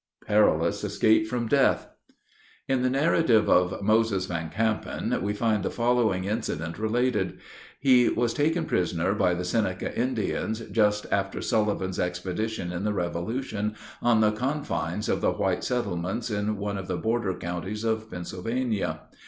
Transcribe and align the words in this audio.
PERILOUS 0.25 0.83
ESCAPE 0.83 1.27
FROM 1.27 1.45
DEATH. 1.47 1.87
In 2.67 2.81
the 2.81 2.89
narrative 2.89 3.47
of 3.47 3.83
Moses 3.83 4.25
Van 4.25 4.49
Campen, 4.49 5.15
we 5.21 5.31
find 5.31 5.61
the 5.61 5.69
following 5.69 6.23
incident 6.25 6.79
related. 6.79 7.37
He 7.79 8.09
was 8.09 8.33
taken 8.33 8.65
prisoner 8.65 9.13
by 9.13 9.35
the 9.35 9.45
Seneca 9.45 9.95
Indians, 9.95 10.61
just 10.71 11.05
after 11.11 11.39
Sullivan's 11.39 11.99
expedition 11.99 12.71
in 12.71 12.83
the 12.83 12.93
Revolution, 12.95 13.75
on 14.01 14.21
the 14.21 14.31
confines 14.31 15.07
of 15.07 15.21
the 15.21 15.33
white 15.33 15.63
settlements 15.63 16.31
in 16.31 16.57
one 16.57 16.79
of 16.79 16.87
the 16.87 16.97
border 16.97 17.35
counties 17.35 17.83
of 17.83 18.09
Pennsylvania. 18.09 19.01